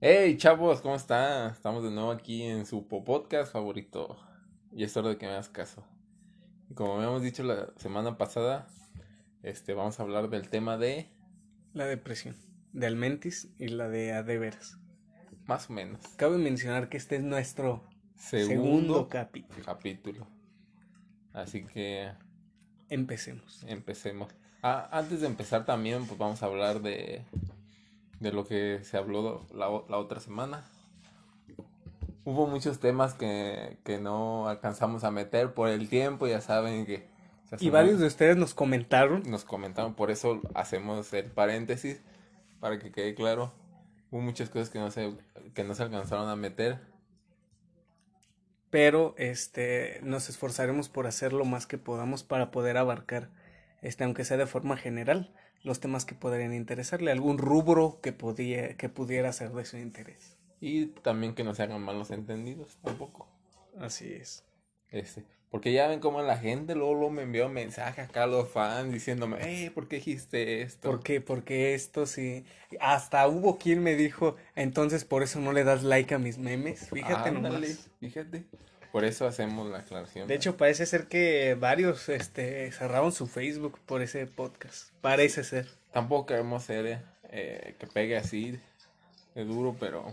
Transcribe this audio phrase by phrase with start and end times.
[0.00, 1.50] Hey chavos, ¿cómo están?
[1.50, 4.16] Estamos de nuevo aquí en su podcast favorito.
[4.72, 5.84] Y es hora de que me hagas caso.
[6.70, 8.68] Y como habíamos dicho la semana pasada,
[9.42, 11.10] este, vamos a hablar del tema de...
[11.74, 12.36] La depresión.
[12.72, 14.78] De Almentis y la de Adeveras.
[15.46, 16.00] Más o menos.
[16.16, 17.82] Cabe mencionar que este es nuestro
[18.14, 19.64] Segundo, segundo capítulo.
[19.64, 20.26] capítulo.
[21.32, 22.12] Así que
[22.88, 23.64] Empecemos.
[23.66, 24.32] empecemos.
[24.62, 27.24] Ah, antes de empezar también, pues vamos a hablar de,
[28.20, 30.64] de lo que se habló la, la otra semana.
[32.24, 37.06] Hubo muchos temas que, que no alcanzamos a meter por el tiempo, ya saben que...
[37.60, 39.22] Y varios de ustedes nos comentaron.
[39.30, 42.02] Nos comentaron, por eso hacemos el paréntesis,
[42.60, 43.52] para que quede claro.
[44.10, 45.14] Hubo muchas cosas que no se,
[45.54, 46.78] que no se alcanzaron a meter.
[48.68, 53.30] Pero este nos esforzaremos por hacer lo más que podamos para poder abarcar,
[53.80, 58.76] este, aunque sea de forma general, los temas que podrían interesarle, algún rubro que podía,
[58.76, 60.36] que pudiera ser de su interés.
[60.60, 63.28] Y también que no se hagan malos entendidos tampoco.
[63.78, 64.44] Así es.
[64.90, 68.48] Este, porque ya ven cómo la gente luego, luego me envió mensajes acá a los
[68.50, 70.90] fans diciéndome, hey, ¿por qué dijiste esto?
[70.90, 71.20] ¿Por qué?
[71.20, 72.44] Porque esto sí.
[72.80, 76.88] Hasta hubo quien me dijo, entonces por eso no le das like a mis memes.
[76.90, 77.90] Fíjate Ándale, nomás.
[78.00, 78.44] fíjate.
[78.98, 80.26] Por eso hacemos la aclaración.
[80.26, 84.90] De hecho, parece ser que varios este, cerraron su Facebook por ese podcast.
[85.00, 85.68] Parece ser.
[85.92, 88.58] Tampoco queremos ser eh, que pegue así
[89.36, 90.12] de duro, pero...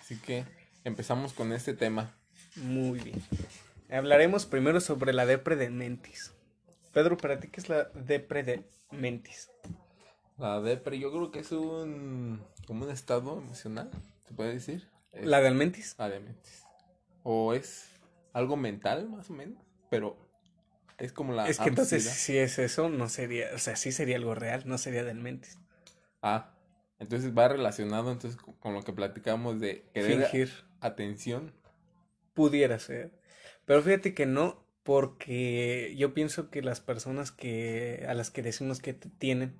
[0.00, 0.46] Así que
[0.82, 2.14] empezamos con este tema.
[2.54, 3.22] Muy bien.
[3.90, 6.32] Hablaremos primero sobre la depre de mentis.
[6.94, 9.50] Pedro, ¿para ti qué es la depre de mentis?
[10.38, 12.42] La depre, yo creo que es un...
[12.66, 13.90] como un estado emocional,
[14.26, 14.95] ¿se puede decir?
[15.22, 15.94] ¿La del mentis?
[15.98, 16.64] la de mentis.
[17.22, 17.88] O es
[18.32, 20.16] algo mental, más o menos, pero
[20.98, 24.16] es como la Es que entonces si es eso, no sería, o sea, sí sería
[24.16, 25.58] algo real, no sería del mentis.
[26.22, 26.54] Ah,
[26.98, 30.50] entonces va relacionado entonces con- lo que platicamos de querer Fingir.
[30.80, 31.52] atención.
[32.34, 33.12] Pudiera ser.
[33.64, 38.80] Pero fíjate que no, porque yo pienso que las personas que a las que decimos
[38.80, 39.58] que tienen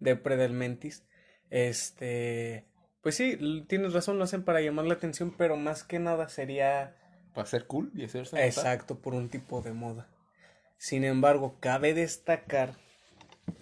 [0.00, 1.04] depre del mentis,
[1.50, 2.66] este,
[3.02, 6.96] pues sí, tienes razón, lo hacen para llamar la atención, pero más que nada sería
[7.34, 8.46] Para ser cool y hacerse notar.
[8.46, 10.08] exacto por un tipo de moda.
[10.76, 12.74] Sin embargo, cabe destacar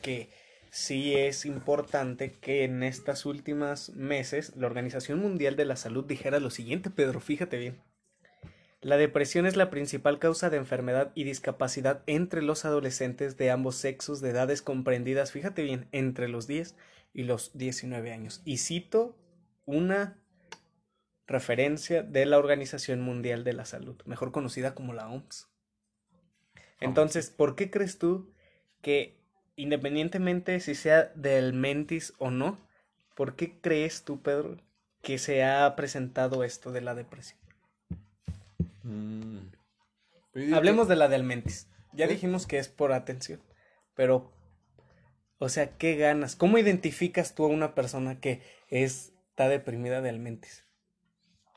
[0.02, 0.30] que
[0.70, 6.40] sí es importante que en estas últimas meses la Organización Mundial de la Salud dijera
[6.40, 7.80] lo siguiente, Pedro, fíjate bien.
[8.80, 13.74] La depresión es la principal causa de enfermedad y discapacidad entre los adolescentes de ambos
[13.74, 16.76] sexos de edades comprendidas, fíjate bien, entre los 10
[17.12, 18.40] y los 19 años.
[18.44, 19.16] Y cito
[19.68, 20.16] una
[21.26, 25.46] referencia de la Organización Mundial de la Salud, mejor conocida como la OMS.
[26.80, 28.32] Entonces, ¿por qué crees tú
[28.80, 29.18] que
[29.56, 32.58] independientemente si sea del mentis o no,
[33.14, 34.56] ¿por qué crees tú, Pedro,
[35.02, 37.38] que se ha presentado esto de la depresión?
[38.84, 39.38] Mm.
[40.54, 41.68] Hablemos que- de la del mentis.
[41.92, 42.14] Ya ¿Sí?
[42.14, 43.42] dijimos que es por atención,
[43.94, 44.32] pero,
[45.38, 46.36] o sea, ¿qué ganas?
[46.36, 48.40] ¿Cómo identificas tú a una persona que
[49.38, 50.64] está deprimida del mentis?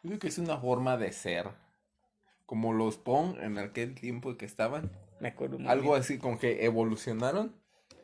[0.04, 1.48] yo digo que es una forma de ser.
[2.46, 4.92] Como los Pong en aquel tiempo que estaban.
[5.20, 6.02] Me acuerdo muy Algo bien.
[6.02, 7.56] así con que evolucionaron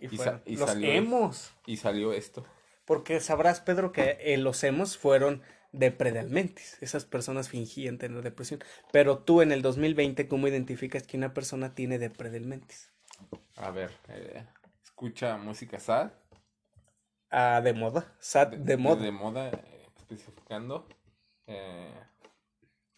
[0.02, 1.54] Y y sa- fueron y los salió- emos.
[1.68, 2.44] y salió esto.
[2.86, 5.44] Porque sabrás, Pedro, que eh, los emos fueron
[5.74, 6.78] depredelmentis.
[6.82, 8.64] Esas personas fingían tener depresión.
[8.92, 12.92] Pero tú en el 2020, ¿cómo identificas que una persona tiene depredelmentis?
[13.58, 14.44] A ver, eh,
[14.84, 16.12] escucha música sad.
[17.30, 18.16] Ah, de moda.
[18.20, 19.02] Sad de moda.
[19.04, 20.88] De moda, eh, especificando.
[21.48, 21.94] eh,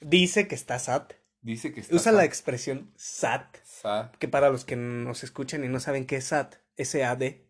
[0.01, 1.07] Dice que está sad.
[1.41, 3.45] dice que está Usa la expresión sad.
[3.63, 4.11] sad.
[4.11, 7.45] Que para los que nos escuchan y no saben qué es sad, S-A-D,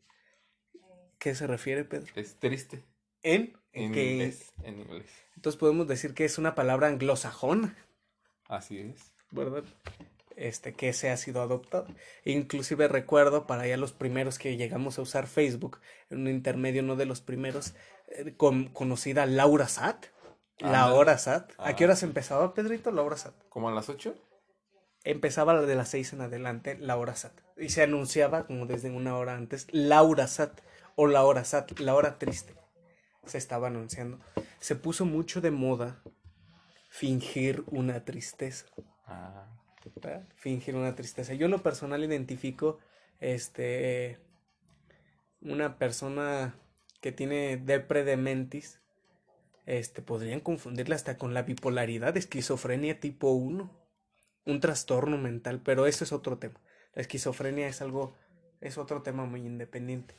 [1.20, 2.12] ¿qué se refiere, Pedro?
[2.16, 2.84] Es triste.
[3.22, 4.52] En, En en que inglés.
[4.64, 5.06] En inglés.
[5.36, 7.76] entonces podemos decir que es una palabra anglosajona.
[8.48, 9.12] Así es.
[9.32, 9.64] ¿verdad?
[10.42, 11.86] Este, que se ha sido adoptado.
[12.24, 15.80] Inclusive recuerdo para ya los primeros que llegamos a usar Facebook,
[16.10, 17.74] en un intermedio, no de los primeros,
[18.08, 20.06] eh, con, conocida Laura Sat.
[20.60, 20.98] La Ándale.
[20.98, 21.52] hora Sat.
[21.58, 21.88] ¿A qué Ah.
[21.88, 22.90] horas empezaba, Pedrito?
[22.92, 23.34] La hora Sat.
[23.50, 24.16] ¿Como a las 8?
[25.04, 27.34] Empezaba la de las seis en adelante, la hora Sat.
[27.58, 30.62] Y se anunciaba como desde una hora antes, Laura Sat
[30.96, 32.54] o la hora Sat, la hora triste.
[33.25, 34.19] Se estaba anunciando.
[34.60, 36.02] Se puso mucho de moda
[36.90, 38.66] fingir una tristeza.
[39.06, 39.48] Ah,
[40.36, 41.33] fingir una tristeza.
[41.33, 42.80] Yo en lo personal identifico
[43.19, 44.18] este
[45.41, 46.56] una persona
[47.01, 48.81] que tiene depre de mentis,
[49.65, 53.71] este podrían confundirla hasta con la bipolaridad, esquizofrenia tipo 1,
[54.45, 56.59] un trastorno mental, pero eso es otro tema.
[56.94, 58.15] La esquizofrenia es algo
[58.62, 60.15] es otro tema muy independiente.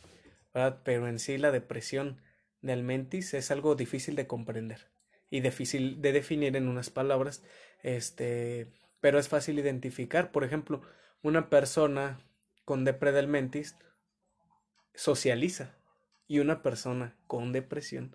[0.85, 2.21] Pero en sí la depresión
[2.63, 4.89] del mentis es algo difícil de comprender
[5.31, 7.43] y difícil de definir en unas palabras,
[7.83, 8.67] este,
[9.01, 10.31] pero es fácil identificar.
[10.31, 10.83] Por ejemplo,
[11.23, 12.21] una persona
[12.65, 13.77] con depre del mentis
[14.95, 15.75] socializa
[16.27, 18.15] y una persona con depresión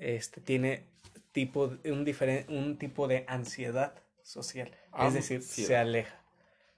[0.00, 0.86] este, tiene
[1.32, 2.06] tipo, un,
[2.48, 6.20] un tipo de ansiedad social, es decir, se aleja,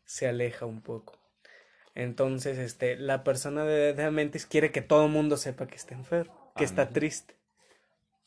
[0.04, 1.18] se aleja un poco.
[1.94, 5.94] Entonces, este, la persona de, de mentis quiere que todo el mundo sepa que está
[5.94, 7.36] enfermo, que está triste,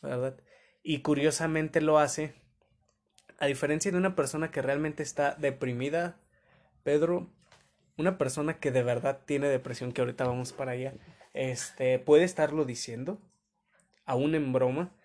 [0.02, 0.38] ¿verdad?
[0.84, 2.34] Y curiosamente lo hace,
[3.42, 6.16] a diferencia de una persona que realmente está deprimida,
[6.84, 7.28] Pedro,
[7.98, 10.94] una persona que de verdad tiene depresión, que ahorita vamos para allá,
[11.34, 13.20] este, puede estarlo diciendo,
[14.06, 14.96] aún en broma,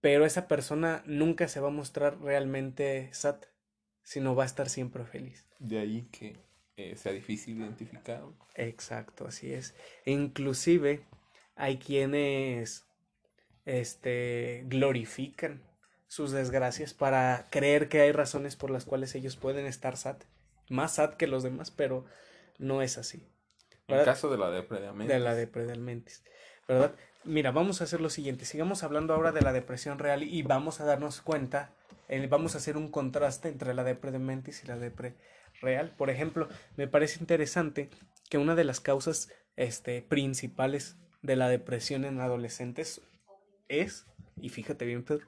[0.00, 3.46] pero esa persona nunca se va a mostrar realmente sat,
[4.02, 5.46] sino va a estar siempre feliz.
[5.60, 6.36] De ahí que
[6.76, 8.24] eh, sea difícil identificar.
[8.56, 9.72] Exacto, así es.
[10.04, 11.04] E inclusive
[11.54, 12.88] hay quienes
[13.66, 15.62] este, glorifican
[16.08, 20.22] sus desgracias para creer que hay razones por las cuales ellos pueden estar sat,
[20.68, 22.04] más sat que los demás, pero
[22.58, 23.26] no es así.
[23.88, 25.66] En el caso de la depre De la depre
[26.66, 26.94] ¿verdad?
[27.24, 30.80] Mira, vamos a hacer lo siguiente, sigamos hablando ahora de la depresión real y vamos
[30.80, 31.72] a darnos cuenta,
[32.08, 35.14] eh, vamos a hacer un contraste entre la depre de mentis y la depre
[35.60, 35.94] real.
[35.96, 37.90] Por ejemplo, me parece interesante
[38.28, 43.00] que una de las causas este, principales de la depresión en adolescentes
[43.68, 45.26] es, y fíjate bien Pedro,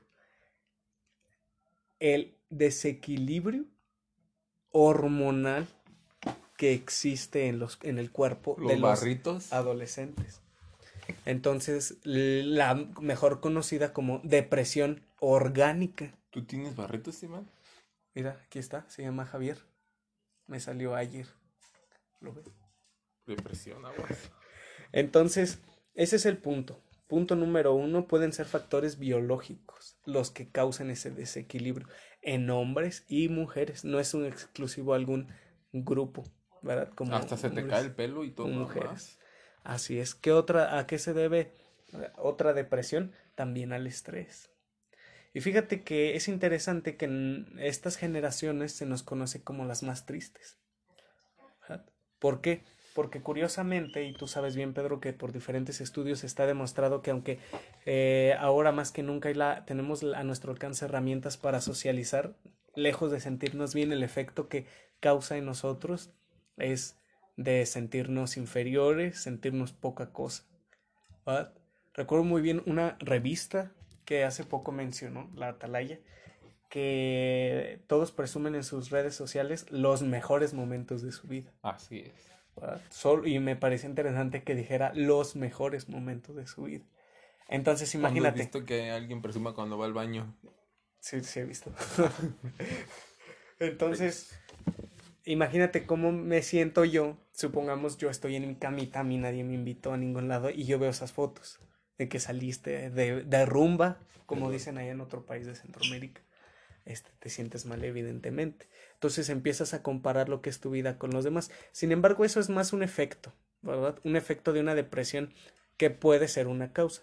[1.98, 3.64] el desequilibrio
[4.70, 5.66] hormonal
[6.56, 10.40] que existe en, los, en el cuerpo de los adolescentes.
[11.25, 16.12] Entonces, la mejor conocida como depresión orgánica.
[16.31, 17.48] ¿Tú tienes barritos, Simón?
[18.14, 19.58] Mira, aquí está, se llama Javier.
[20.46, 21.26] Me salió ayer.
[22.20, 22.46] ¿Lo ves?
[23.26, 24.31] Depresión, aguas.
[24.93, 25.58] Entonces,
[25.94, 26.81] ese es el punto.
[27.06, 31.87] Punto número uno, pueden ser factores biológicos los que causan ese desequilibrio
[32.20, 33.85] en hombres y mujeres.
[33.85, 35.29] No es un exclusivo a algún
[35.73, 36.25] grupo,
[36.62, 36.91] ¿verdad?
[36.94, 38.49] Como Hasta se te cae el pelo y todo.
[38.49, 39.19] Mujeres.
[39.62, 40.14] Así es.
[40.14, 41.53] ¿Qué otra, ¿A qué se debe
[42.17, 43.12] otra depresión?
[43.35, 44.50] También al estrés.
[45.32, 50.06] Y fíjate que es interesante que en estas generaciones se nos conoce como las más
[50.06, 50.58] tristes.
[52.19, 52.64] ¿Por qué?
[52.96, 57.38] Porque curiosamente, y tú sabes bien, Pedro, que por diferentes estudios está demostrado que aunque
[57.84, 62.34] eh, ahora más que nunca la, tenemos a nuestro alcance herramientas para socializar,
[62.75, 64.64] lejos de sentirnos bien, el efecto que
[64.98, 66.14] causa en nosotros
[66.56, 66.96] es
[67.37, 70.44] de sentirnos inferiores, sentirnos poca cosa.
[71.93, 73.72] Recuerdo muy bien una revista
[74.06, 76.00] que hace poco mencionó, la Atalaya,
[76.70, 81.52] que todos presumen en sus redes sociales los mejores momentos de su vida.
[81.60, 82.36] Así es
[83.25, 86.85] y me parece interesante que dijera los mejores momentos de su vida.
[87.49, 88.41] Entonces, imagínate.
[88.41, 90.35] ¿Has visto que alguien presuma cuando va al baño?
[91.00, 91.73] Sí, sí, he visto.
[93.61, 94.38] Entonces,
[95.25, 97.17] imagínate cómo me siento yo.
[97.32, 100.64] Supongamos yo estoy en mi camita, a mí nadie me invitó a ningún lado y
[100.64, 101.61] yo veo esas fotos
[101.99, 106.23] de que saliste de, de rumba, como dicen allá en otro país de Centroamérica.
[106.87, 108.69] Este, te sientes mal, evidentemente.
[108.94, 111.50] Entonces empiezas a comparar lo que es tu vida con los demás.
[111.73, 113.99] Sin embargo, eso es más un efecto, ¿verdad?
[114.05, 115.35] Un efecto de una depresión
[115.77, 117.03] que puede ser una causa.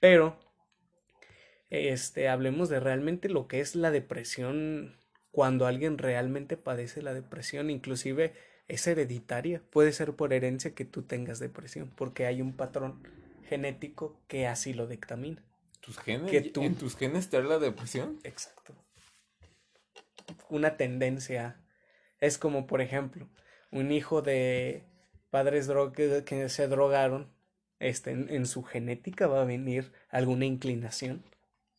[0.00, 0.38] Pero,
[1.68, 4.96] este, hablemos de realmente lo que es la depresión
[5.30, 8.32] cuando alguien realmente padece la depresión, inclusive
[8.66, 13.06] es hereditaria, puede ser por herencia que tú tengas depresión, porque hay un patrón
[13.46, 15.44] genético que así lo dictamina.
[15.80, 16.32] ¿Tus genes?
[16.56, 18.18] ¿En tus genes te da la depresión?
[18.24, 18.74] Exacto
[20.50, 21.60] una tendencia.
[22.20, 23.28] Es como, por ejemplo,
[23.70, 24.84] un hijo de
[25.30, 25.70] padres
[26.24, 27.32] que se drogaron,
[27.80, 31.22] este, en, su genética va a venir alguna inclinación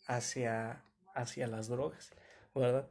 [0.07, 0.83] hacia,
[1.13, 2.11] hacia las drogas,
[2.55, 2.88] ¿verdad?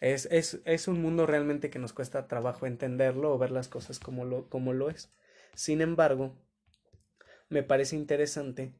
[0.00, 4.00] Es, es, es, un mundo realmente que nos cuesta trabajo entenderlo o ver las cosas
[4.00, 5.12] como lo, como lo es.
[5.54, 6.34] Sin embargo,
[7.48, 8.72] me parece interesante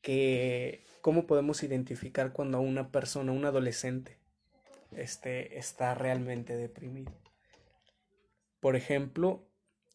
[0.00, 4.15] que cómo podemos identificar cuando una persona, un adolescente,
[4.96, 7.12] este, está realmente deprimido.
[8.60, 9.46] Por ejemplo,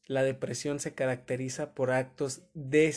[0.06, 2.94] la depresión se caracteriza por actos de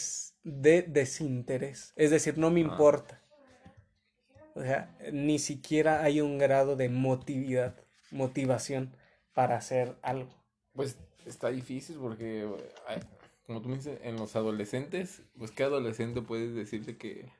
[0.86, 2.64] desinterés, es decir, no me ah.
[2.64, 3.20] importa.
[4.54, 7.74] O sea, ni siquiera hay un grado de motividad,
[8.12, 8.96] motivación
[9.32, 10.30] para hacer algo.
[10.74, 10.96] Pues
[11.26, 12.48] está difícil porque,
[13.46, 17.32] como tú me dices, en los adolescentes, pues qué adolescente puedes decirte que,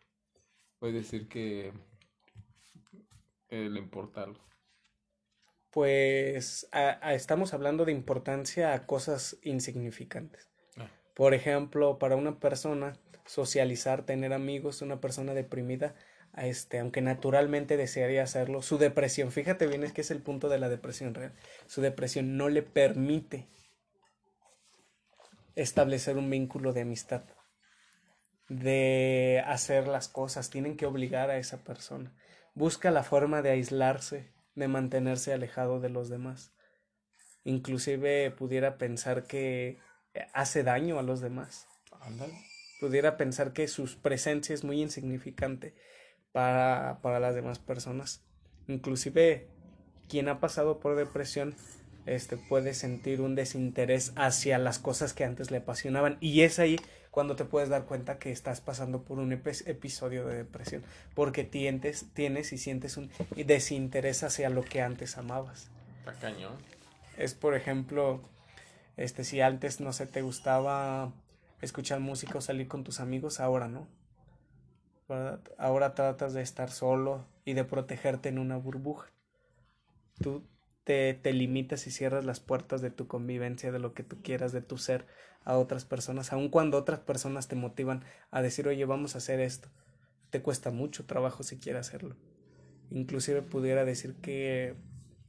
[0.81, 1.73] puedes decir que
[3.51, 4.41] le importa algo
[5.75, 6.69] pues
[7.11, 10.49] estamos hablando de importancia a cosas insignificantes.
[10.77, 10.89] Ah.
[11.15, 12.93] Por ejemplo, para una persona,
[13.27, 15.97] socializar, tener amigos, una persona deprimida,
[16.37, 20.61] este, aunque naturalmente desearía hacerlo, su depresión, fíjate bien, es que es el punto de
[20.61, 21.35] la depresión real,
[21.67, 23.49] su depresión no le permite
[25.57, 27.25] establecer un vínculo de amistad,
[28.49, 32.17] de hacer las cosas, tienen que obligar a esa persona,
[32.55, 36.53] busca la forma de aislarse, de mantenerse alejado de los demás,
[37.45, 39.79] inclusive pudiera pensar que
[40.33, 41.67] hace daño a los demás.
[42.81, 45.75] Pudiera pensar que su presencia es muy insignificante
[46.33, 48.23] para, para las demás personas.
[48.67, 49.49] Inclusive
[50.09, 51.55] quien ha pasado por depresión
[52.07, 56.19] este, puede sentir un desinterés hacia las cosas que antes le apasionaban.
[56.21, 56.79] Y es ahí
[57.15, 60.83] cuando te puedes dar cuenta que estás pasando por un episodio de depresión.
[61.15, 65.71] Porque tienes, tienes y sientes un desinterés hacia lo que antes amabas.
[67.17, 68.21] Es, por ejemplo,
[68.97, 71.13] este, si antes, no sé, te gustaba
[71.63, 73.87] escuchar música o salir con tus amigos, ahora no.
[75.57, 79.13] Ahora tratas de estar solo y de protegerte en una burbuja.
[80.21, 80.43] Tú
[80.85, 84.53] te, te limitas y cierras las puertas de tu convivencia, de lo que tú quieras,
[84.53, 85.07] de tu ser
[85.45, 89.41] a otras personas, aun cuando otras personas te motivan a decir, oye, vamos a hacer
[89.41, 89.69] esto.
[90.31, 92.17] Te cuesta mucho trabajo si quieres hacerlo.
[92.91, 94.75] Inclusive pudiera decir que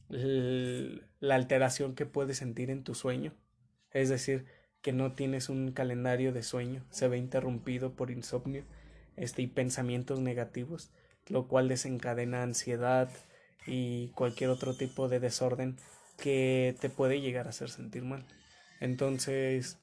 [0.10, 3.34] la alteración que puedes sentir en tu sueño
[3.96, 4.46] es decir,
[4.82, 8.66] que no tienes un calendario de sueño, se ve interrumpido por insomnio
[9.16, 10.92] este, y pensamientos negativos,
[11.28, 13.10] lo cual desencadena ansiedad
[13.66, 15.78] y cualquier otro tipo de desorden
[16.18, 18.26] que te puede llegar a hacer sentir mal.
[18.80, 19.78] Entonces,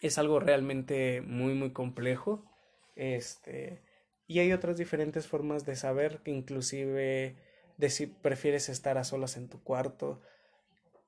[0.00, 2.44] es algo realmente muy, muy complejo.
[2.94, 3.82] Este,
[4.26, 7.36] y hay otras diferentes formas de saber, que inclusive
[7.76, 10.22] de si prefieres estar a solas en tu cuarto,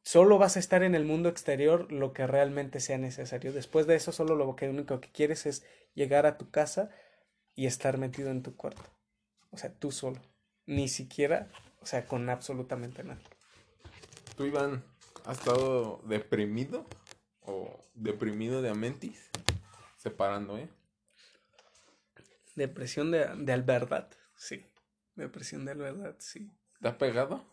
[0.03, 3.53] solo vas a estar en el mundo exterior lo que realmente sea necesario.
[3.53, 6.91] Después de eso, solo lo que único que quieres es llegar a tu casa
[7.55, 8.83] y estar metido en tu cuarto.
[9.51, 10.21] O sea, tú solo.
[10.67, 13.21] Ni siquiera, o sea, con absolutamente nada.
[14.37, 14.85] ¿Tú, Iván,
[15.25, 16.87] has estado deprimido
[17.43, 19.31] o deprimido de Amentis?
[19.97, 20.69] Separando, ¿eh?
[22.55, 24.65] Depresión de, de Alberdad, sí.
[25.17, 26.51] Depresión de Alberdad, sí.
[26.81, 27.45] ¿Te ha pegado?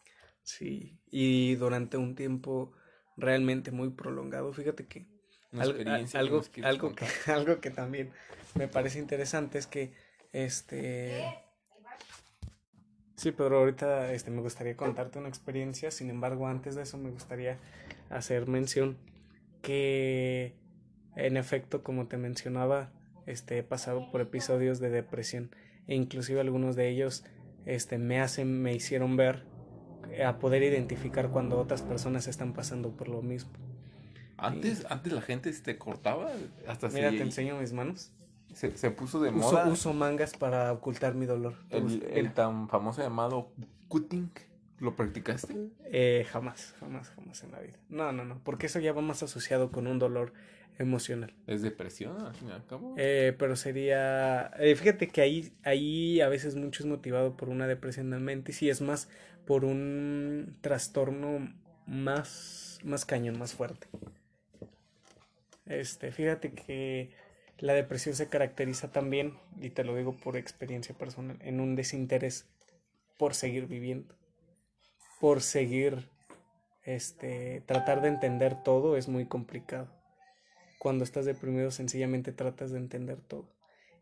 [0.43, 2.71] Sí, y durante un tiempo
[3.17, 4.53] realmente muy prolongado.
[4.53, 5.07] Fíjate que
[5.51, 5.79] algo,
[6.13, 8.11] algo, que, algo que también
[8.55, 9.93] me parece interesante es que
[10.33, 11.44] este
[13.15, 17.09] Sí, pero ahorita este, me gustaría contarte una experiencia, sin embargo, antes de eso me
[17.09, 17.57] gustaría
[18.09, 18.97] hacer mención
[19.61, 20.53] que
[21.15, 22.91] en efecto, como te mencionaba,
[23.25, 25.49] este he pasado por episodios de depresión
[25.87, 27.23] e inclusive algunos de ellos
[27.65, 29.43] este me hacen me hicieron ver
[30.23, 33.51] a poder identificar cuando otras personas están pasando por lo mismo.
[34.37, 36.31] Antes, antes la gente te cortaba
[36.67, 38.11] hasta Mira, te enseño mis manos.
[38.55, 39.67] Se, puso de moda.
[39.67, 41.55] Uso mangas para ocultar mi dolor.
[41.69, 43.51] El, tan famoso llamado
[43.89, 44.31] cutting,
[44.79, 45.53] ¿lo practicaste?
[45.91, 47.77] Eh, jamás, jamás, jamás en la vida.
[47.89, 50.31] No, no, no, porque eso ya va más asociado con un dolor
[50.77, 51.33] emocional.
[51.47, 52.95] ¿Es depresión al fin y al cabo?
[52.97, 54.51] Eh, pero sería...
[54.57, 58.53] Eh, fíjate que ahí, ahí a veces mucho es motivado por una depresión de mente.
[58.53, 59.09] Y si es más
[59.45, 61.53] por un trastorno
[61.87, 63.87] más, más cañón, más fuerte.
[65.65, 67.11] Este, fíjate que
[67.59, 72.47] la depresión se caracteriza también, y te lo digo por experiencia personal, en un desinterés
[73.17, 74.15] por seguir viviendo,
[75.19, 76.09] por seguir,
[76.83, 79.89] este, tratar de entender todo es muy complicado.
[80.79, 83.55] Cuando estás deprimido sencillamente tratas de entender todo.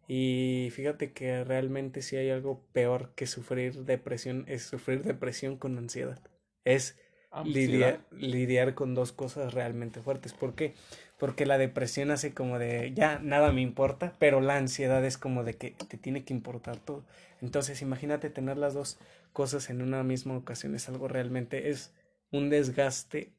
[0.07, 5.77] Y fíjate que realmente si hay algo peor que sufrir depresión es sufrir depresión con
[5.77, 6.19] ansiedad.
[6.65, 6.99] Es
[7.45, 10.33] lidiar, lidiar, con dos cosas realmente fuertes.
[10.33, 10.73] ¿Por qué?
[11.17, 15.43] Porque la depresión hace como de ya nada me importa, pero la ansiedad es como
[15.43, 17.03] de que te tiene que importar todo.
[17.41, 18.99] Entonces imagínate tener las dos
[19.31, 20.75] cosas en una misma ocasión.
[20.75, 21.91] Es algo realmente, es
[22.31, 23.31] un desgaste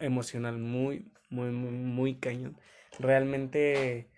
[0.00, 2.56] emocional muy, muy, muy, muy cañón.
[2.98, 4.08] Realmente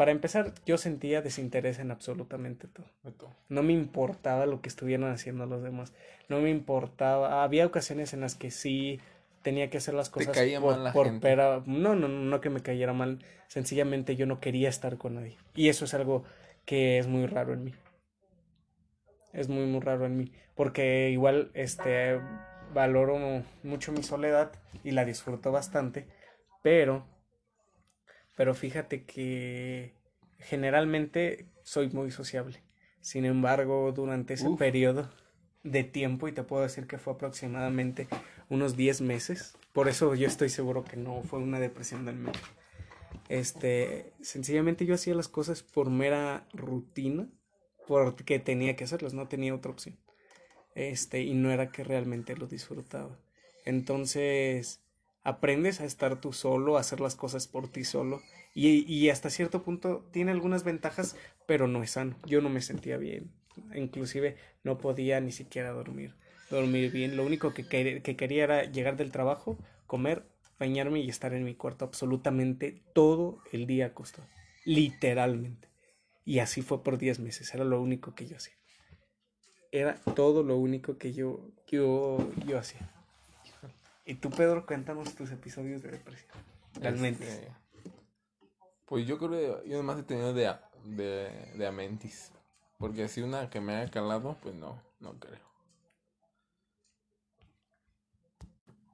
[0.00, 2.86] para empezar, yo sentía desinterés en absolutamente todo.
[3.50, 5.92] No me importaba lo que estuvieran haciendo los demás.
[6.30, 7.44] No me importaba.
[7.44, 8.98] Había ocasiones en las que sí
[9.42, 11.62] tenía que hacer las cosas por, por Pera.
[11.66, 13.18] No, no, no que me cayera mal.
[13.46, 15.36] Sencillamente yo no quería estar con nadie.
[15.54, 16.24] Y eso es algo
[16.64, 17.74] que es muy raro en mí.
[19.34, 20.32] Es muy, muy raro en mí.
[20.54, 22.18] Porque igual, este,
[22.72, 23.18] valoro
[23.62, 24.50] mucho mi soledad
[24.82, 26.06] y la disfruto bastante.
[26.62, 27.04] Pero
[28.40, 29.92] pero fíjate que
[30.38, 32.62] generalmente soy muy sociable.
[33.02, 35.10] Sin embargo, durante ese periodo
[35.62, 38.08] de tiempo, y te puedo decir que fue aproximadamente
[38.48, 42.40] unos 10 meses, por eso yo estoy seguro que no fue una depresión del medio.
[43.28, 47.28] Este, sencillamente yo hacía las cosas por mera rutina,
[47.86, 49.98] porque tenía que hacerlas, no tenía otra opción.
[50.74, 53.18] Este, y no era que realmente lo disfrutaba.
[53.66, 54.80] Entonces,
[55.22, 58.22] aprendes a estar tú solo, a hacer las cosas por ti solo.
[58.54, 62.16] Y, y hasta cierto punto tiene algunas ventajas, pero no es sano.
[62.26, 63.30] Yo no me sentía bien.
[63.74, 66.14] Inclusive no podía ni siquiera dormir.
[66.50, 67.16] Dormir bien.
[67.16, 70.24] Lo único que, que quería era llegar del trabajo, comer,
[70.58, 74.28] bañarme y estar en mi cuarto absolutamente todo el día acostado.
[74.64, 75.68] Literalmente.
[76.24, 77.52] Y así fue por 10 meses.
[77.54, 78.54] Era lo único que yo hacía.
[79.72, 82.92] Era todo lo único que yo, yo, yo hacía.
[84.10, 86.32] Y tú, Pedro, cuéntanos tus episodios de depresión.
[86.80, 87.22] Realmente.
[87.22, 87.52] Este,
[88.84, 90.52] pues yo creo que yo nomás he tenido de,
[90.84, 92.32] de, de Amentis.
[92.76, 95.38] Porque así una que me haya calado, pues no, no creo.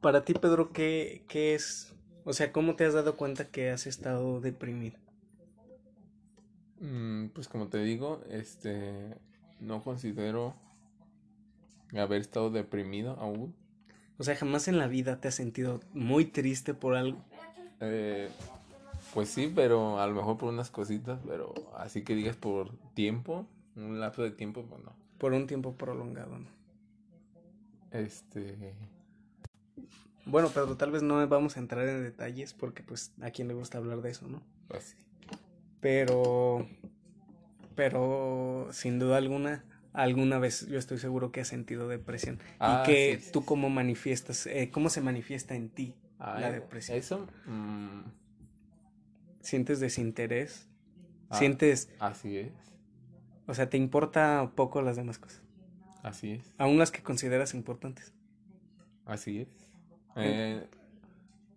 [0.02, 1.94] Para ti, Pedro, ¿qué, ¿qué es?
[2.26, 4.98] O sea, ¿cómo te has dado cuenta que has estado deprimido?
[6.78, 9.16] Mm, pues como te digo, este,
[9.60, 10.54] no considero
[11.94, 13.56] haber estado deprimido aún.
[14.18, 17.18] O sea, jamás en la vida te has sentido muy triste por algo.
[17.80, 18.30] Eh,
[19.12, 23.46] pues sí, pero a lo mejor por unas cositas, pero así que digas por tiempo,
[23.76, 24.92] un lapso de tiempo, pues no.
[25.18, 26.46] Por un tiempo prolongado, ¿no?
[27.92, 28.74] Este,
[30.26, 33.54] bueno, pero tal vez no vamos a entrar en detalles porque pues a quién le
[33.54, 34.42] gusta hablar de eso, ¿no?
[34.66, 34.96] Pues sí.
[35.80, 36.66] Pero,
[37.76, 39.64] pero sin duda alguna,
[39.96, 42.36] alguna vez yo estoy seguro que has sentido depresión.
[42.36, 46.98] y ah, que tú cómo manifiestas, eh, cómo se manifiesta en ti la depresión.
[46.98, 47.26] Eso.
[47.46, 48.02] Mm.
[49.40, 50.68] ¿Sientes desinterés?
[51.30, 51.90] Ah, ¿Sientes...
[51.98, 52.52] Así es.
[53.46, 55.42] O sea, ¿te importa poco las demás cosas?
[56.02, 56.54] Así es.
[56.58, 58.12] Aún las que consideras importantes.
[59.04, 59.48] Así es.
[60.16, 60.66] Eh,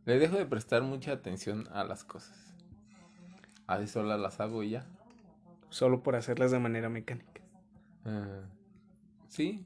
[0.06, 2.38] le dejo de prestar mucha atención a las cosas.
[3.68, 4.86] A solo las hago y ya.
[5.70, 7.39] Solo por hacerlas de manera mecánica.
[8.06, 8.42] Ah,
[9.28, 9.66] sí.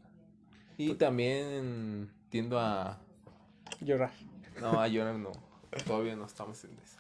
[0.78, 3.00] Y también tiendo a...
[3.82, 4.12] Llorar.
[4.60, 5.32] No, a llorar no.
[5.88, 7.00] Todavía no estamos en eso.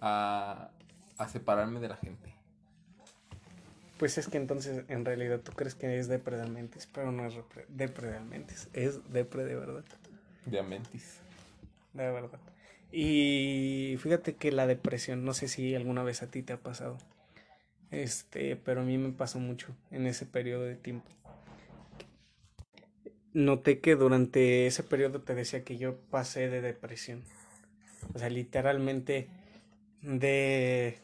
[0.00, 0.70] A,
[1.18, 2.34] a separarme de la gente.
[3.98, 7.34] Pues es que entonces en realidad tú crees que es depre de pero no es
[7.68, 9.84] depre de es depre de verdad.
[10.46, 11.20] De Amentis.
[11.92, 12.40] De verdad.
[12.90, 16.98] Y fíjate que la depresión, no sé si alguna vez a ti te ha pasado.
[17.90, 21.08] Este, pero a mí me pasó mucho en ese periodo de tiempo.
[23.32, 27.22] Noté que durante ese periodo te decía que yo pasé de depresión.
[28.14, 29.28] O sea, literalmente
[30.02, 30.98] de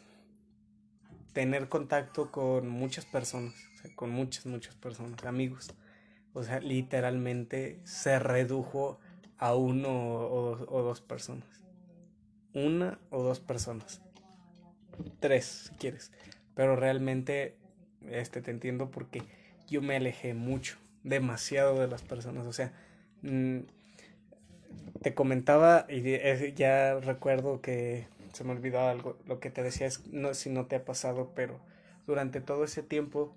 [1.32, 5.70] tener contacto con muchas personas, o sea, con muchas, muchas personas, amigos.
[6.32, 8.98] O sea, literalmente se redujo
[9.38, 11.48] a uno o, dos personas.
[12.52, 14.02] Una o dos personas.
[15.18, 16.12] Tres, si quieres.
[16.54, 17.54] Pero realmente,
[18.08, 19.22] este, te entiendo porque
[19.68, 22.46] yo me alejé mucho, demasiado de las personas.
[22.46, 22.72] O sea,
[23.22, 23.60] mm,
[25.02, 29.16] te comentaba y ya recuerdo que se me olvidó algo.
[29.26, 31.58] Lo que te decía es, no si no te ha pasado, pero
[32.06, 33.34] durante todo ese tiempo,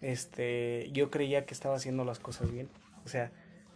[0.00, 2.68] este, yo creía que estaba haciendo las cosas bien.
[3.04, 3.30] O sea,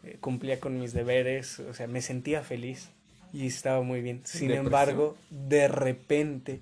[0.04, 2.90] eh, cumplía con mis deberes, o sea, me sentía feliz
[3.32, 4.20] y estaba muy bien.
[4.24, 6.60] Sin embargo, de repente,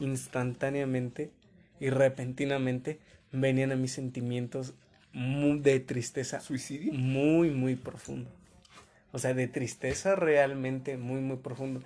[0.00, 1.30] instantáneamente
[1.80, 2.98] y repentinamente,
[3.32, 4.74] venían a mis sentimientos
[5.12, 6.40] de tristeza.
[6.40, 6.92] ¿Suicidio?
[6.92, 8.30] Muy, muy profundo.
[9.12, 11.80] O sea, de tristeza realmente muy, muy profundo.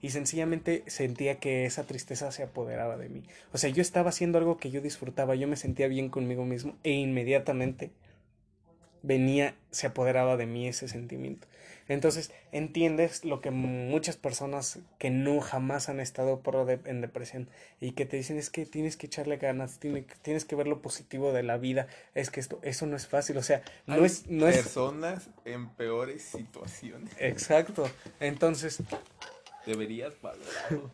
[0.00, 3.24] Y sencillamente sentía que esa tristeza se apoderaba de mí.
[3.52, 6.76] O sea, yo estaba haciendo algo que yo disfrutaba, yo me sentía bien conmigo mismo
[6.84, 7.90] e inmediatamente
[9.02, 11.46] venía, se apoderaba de mí ese sentimiento.
[11.88, 17.48] Entonces, entiendes lo que muchas personas que no jamás han estado por en depresión
[17.80, 20.82] y que te dicen es que tienes que echarle ganas, tienes, tienes que ver lo
[20.82, 24.26] positivo de la vida, es que esto, eso no es fácil, o sea, no es...
[24.26, 27.10] No personas en peores situaciones.
[27.18, 28.82] Exacto, entonces...
[29.64, 30.90] Deberías valorarlo.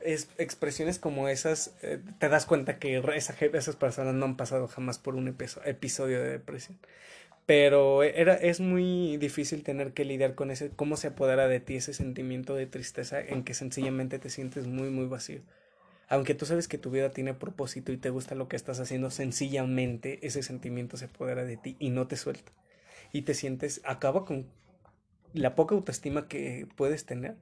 [0.00, 4.68] Es, expresiones como esas, eh, te das cuenta que esa, esas personas no han pasado
[4.68, 6.78] jamás por un episodio de depresión
[7.46, 11.76] pero era, es muy difícil tener que lidiar con ese, cómo se apodera de ti
[11.76, 15.40] ese sentimiento de tristeza en que sencillamente te sientes muy, muy vacío.
[16.08, 19.10] Aunque tú sabes que tu vida tiene propósito y te gusta lo que estás haciendo,
[19.10, 22.52] sencillamente ese sentimiento se apodera de ti y no te suelta.
[23.12, 24.46] Y te sientes, acaba con
[25.32, 27.36] la poca autoestima que puedes tener,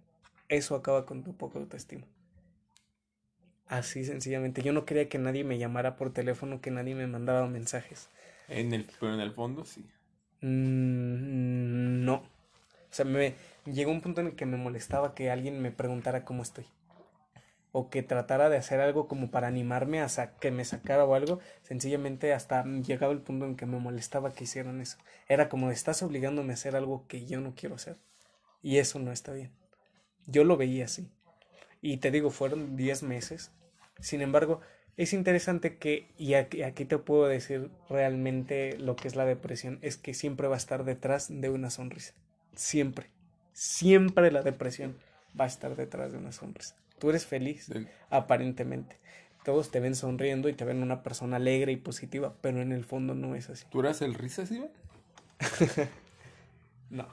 [0.49, 2.07] eso acaba con tu poca autoestima.
[3.67, 4.63] Así sencillamente.
[4.63, 8.09] Yo no quería que nadie me llamara por teléfono, que nadie me mandaba mensajes.
[8.59, 9.85] En el, pero en el fondo sí.
[10.41, 12.15] Mm, no.
[12.17, 13.35] O sea, me
[13.65, 16.67] llegó un punto en el que me molestaba que alguien me preguntara cómo estoy.
[17.75, 20.09] o que tratara de hacer algo como para animarme a
[20.41, 24.45] que me sacara o algo, sencillamente hasta llegaba el punto en que me molestaba que
[24.45, 24.99] hicieran eso.
[25.29, 27.97] Era como estás obligándome a hacer algo que yo no quiero hacer.
[28.63, 29.53] Y eso no está bien.
[30.27, 31.11] Yo lo veía así.
[31.81, 33.53] Y te digo, fueron 10 meses.
[34.01, 34.61] Sin embargo,
[34.97, 39.79] es interesante que, y aquí, aquí, te puedo decir realmente lo que es la depresión,
[39.83, 42.13] es que siempre va a estar detrás de una sonrisa.
[42.55, 43.07] Siempre.
[43.53, 44.97] Siempre la depresión
[45.39, 46.77] va a estar detrás de una sonrisa.
[46.99, 47.71] Tú eres feliz,
[48.11, 48.97] aparentemente.
[49.45, 52.85] Todos te ven sonriendo y te ven una persona alegre y positiva, pero en el
[52.85, 53.67] fondo no es así.
[53.71, 54.65] ¿Tú eras el risa, sí?
[56.91, 57.09] no.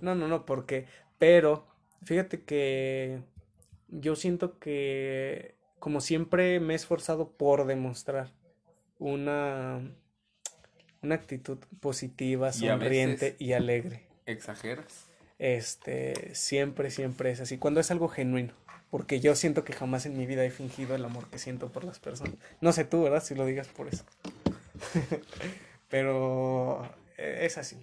[0.00, 0.86] No, no, no, porque,
[1.18, 1.66] pero,
[2.02, 3.20] fíjate que
[3.88, 8.30] yo siento que, como siempre, me he esforzado por demostrar
[8.98, 9.82] una,
[11.02, 14.06] una actitud positiva, sonriente y, alegre.
[14.24, 15.10] ¿Exageras?
[15.38, 17.58] Este, siempre, siempre es así.
[17.58, 18.54] Cuando es algo genuino.
[18.88, 21.84] Porque yo siento que jamás en mi vida he fingido el amor que siento por
[21.84, 22.36] las personas.
[22.62, 23.22] No sé tú, ¿verdad?
[23.22, 24.06] Si lo digas por eso.
[25.90, 26.82] Pero
[27.18, 27.76] eh, es así.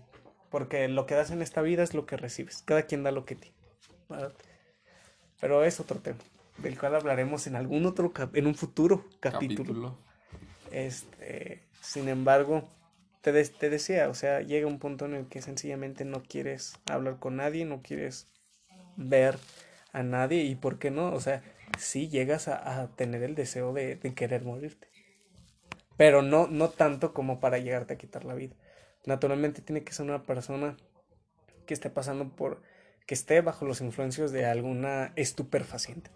[0.49, 2.63] Porque lo que das en esta vida es lo que recibes.
[2.65, 3.55] Cada quien da lo que tiene.
[5.39, 6.19] Pero es otro tema,
[6.62, 9.97] del cual hablaremos en algún otro, en un futuro capítulo.
[10.71, 12.67] Este, sin embargo,
[13.21, 17.17] te, te decía, o sea, llega un punto en el que sencillamente no quieres hablar
[17.19, 18.28] con nadie, no quieres
[18.95, 19.38] ver
[19.91, 21.41] a nadie y por qué no, o sea,
[21.78, 24.88] sí llegas a, tener el deseo de, de, querer morirte,
[25.97, 28.56] pero no, no tanto como para llegarte a quitar la vida.
[29.06, 30.78] Naturalmente tiene que ser una persona
[31.65, 32.62] que esté pasando por,
[33.06, 36.12] que esté bajo los influencios de alguna estupefaciente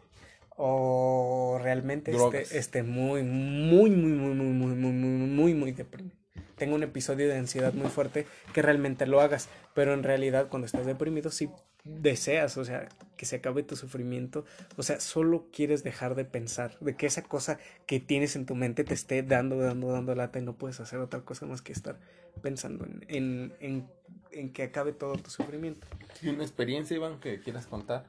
[0.58, 6.16] o realmente esté, esté, muy, muy, muy, muy, muy, muy, muy, muy, muy, muy deprimido.
[6.56, 10.66] Tengo un episodio de ansiedad muy fuerte que realmente lo hagas, pero en realidad cuando
[10.66, 11.50] estás deprimido sí
[11.84, 14.44] deseas, o sea, que se acabe tu sufrimiento,
[14.76, 18.56] o sea, solo quieres dejar de pensar, de que esa cosa que tienes en tu
[18.56, 21.74] mente te esté dando, dando, dando lata y no puedes hacer otra cosa más que
[21.74, 22.00] estar
[22.42, 23.88] pensando en, en,
[24.32, 25.86] en, que acabe todo tu sufrimiento.
[26.22, 28.06] ¿Y una experiencia, Iván, que quieras contar?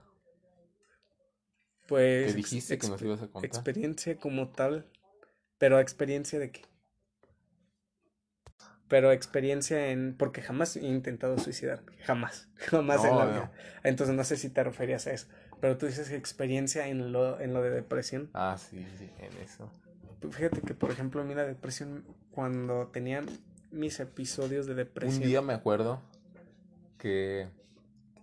[1.86, 2.34] Pues...
[2.34, 3.44] dijiste que nos ibas a contar?
[3.44, 4.86] Experiencia como tal,
[5.58, 6.62] pero experiencia de qué?
[8.88, 13.52] pero experiencia en porque jamás he intentado suicidarme, jamás, jamás en la vida.
[13.82, 15.26] Entonces no sé si te referías a eso,
[15.60, 18.30] pero tú dices experiencia en lo en lo de depresión.
[18.34, 19.70] Ah, sí, sí, en eso.
[20.30, 23.24] Fíjate que por ejemplo a mí la depresión cuando tenía
[23.70, 25.22] mis episodios de depresión.
[25.22, 26.00] Un día me acuerdo
[26.98, 27.48] que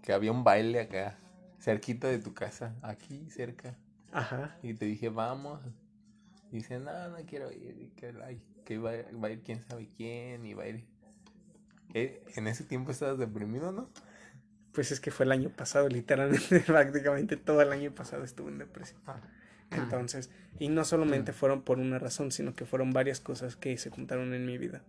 [0.01, 1.17] que había un baile acá
[1.63, 3.77] cerquita de tu casa, aquí cerca.
[4.11, 4.57] Ajá.
[4.61, 5.61] Y te dije, "Vamos."
[6.51, 8.13] Y dice, "No, no quiero ir." Y que
[8.65, 8.91] que va,
[9.23, 10.85] va, a ir quién sabe quién y va a ir...
[11.93, 12.23] ¿Eh?
[12.35, 13.89] ¿En ese tiempo estabas deprimido, no?
[14.71, 18.57] Pues es que fue el año pasado, literalmente, prácticamente todo el año pasado estuve en
[18.57, 19.01] depresión.
[19.05, 19.19] Ah.
[19.71, 21.35] Entonces, y no solamente mm.
[21.35, 24.83] fueron por una razón, sino que fueron varias cosas que se juntaron en mi vida,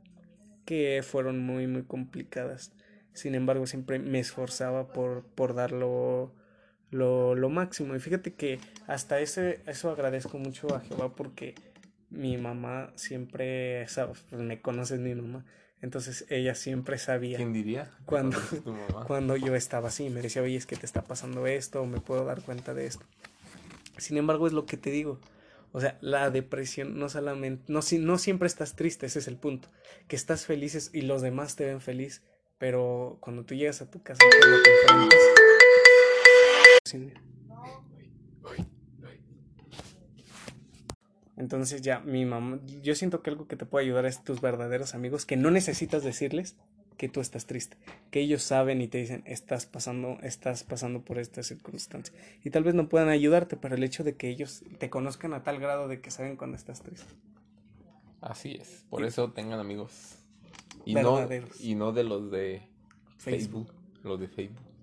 [0.64, 2.72] que fueron muy, muy complicadas.
[3.12, 6.34] Sin embargo, siempre me esforzaba por, por darlo
[6.94, 7.94] lo, lo máximo.
[7.94, 11.54] Y fíjate que hasta ese, eso agradezco mucho a Jehová porque
[12.10, 15.44] mi mamá siempre, sabes, pues, me conoces mi mamá,
[15.82, 17.36] entonces ella siempre sabía.
[17.36, 17.90] ¿Quién diría?
[18.06, 18.38] Cuando,
[19.06, 22.00] cuando yo estaba así, me decía, oye, es que te está pasando esto, o me
[22.00, 23.04] puedo dar cuenta de esto.
[23.98, 25.20] Sin embargo, es lo que te digo.
[25.72, 29.68] O sea, la depresión no solamente, no, no siempre estás triste, ese es el punto.
[30.06, 32.22] Que estás felices y los demás te ven feliz,
[32.58, 35.33] pero cuando tú llegas a tu casa, te enfrentas...
[41.36, 44.94] Entonces ya mi mamá, yo siento que algo que te puede ayudar es tus verdaderos
[44.94, 46.56] amigos, que no necesitas decirles
[46.96, 47.76] que tú estás triste,
[48.10, 52.14] que ellos saben y te dicen, estás pasando, estás pasando por esta circunstancia.
[52.44, 55.42] Y tal vez no puedan ayudarte, pero el hecho de que ellos te conozcan a
[55.42, 57.12] tal grado de que saben cuando estás triste.
[58.20, 60.18] Así es, por eso tengan amigos.
[60.84, 61.26] Y no,
[61.60, 62.62] y no de los de
[63.18, 64.73] Facebook, los de Facebook.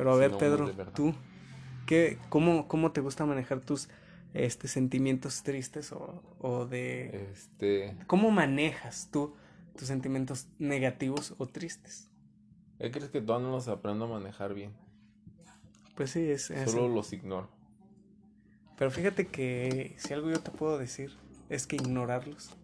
[0.00, 1.12] Pero a ver, Pedro, tú,
[1.86, 3.90] ¿qué, cómo, ¿cómo te gusta manejar tus
[4.32, 7.28] este, sentimientos tristes o, o de...
[7.30, 7.98] Este...
[8.06, 9.34] ¿Cómo manejas tú
[9.76, 12.08] tus sentimientos negativos o tristes?
[12.78, 14.72] ¿Qué crees que todavía no los aprendo a manejar bien?
[15.96, 16.50] Pues sí, es...
[16.64, 17.50] Solo los ignoro.
[18.78, 21.12] Pero fíjate que si algo yo te puedo decir
[21.50, 22.56] es que ignorarlos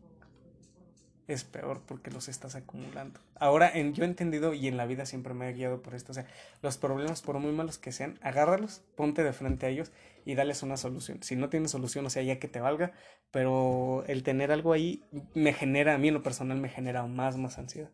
[1.29, 3.21] es peor porque los estás acumulando.
[3.39, 6.12] Ahora, en, yo he entendido y en la vida siempre me he guiado por esto.
[6.12, 6.27] O sea,
[6.62, 9.91] los problemas, por muy malos que sean, agárralos, ponte de frente a ellos
[10.25, 11.23] y dales una solución.
[11.23, 12.93] Si no tienes solución, o sea, ya que te valga,
[13.31, 15.03] pero el tener algo ahí
[15.35, 17.91] me genera, a mí en lo personal me genera más, más ansiedad.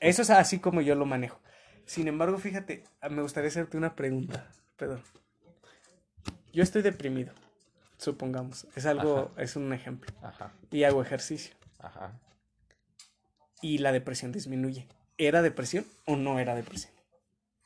[0.00, 1.40] Eso es así como yo lo manejo.
[1.84, 5.00] Sin embargo, fíjate, me gustaría hacerte una pregunta, Pedro.
[6.52, 7.32] Yo estoy deprimido,
[7.96, 8.66] supongamos.
[8.74, 10.12] Es algo, es un ejemplo.
[10.22, 10.52] Ajá.
[10.70, 11.54] Y hago ejercicio.
[11.78, 12.18] Ajá.
[13.62, 14.86] Y la depresión disminuye.
[15.18, 16.92] ¿Era depresión o no era depresión?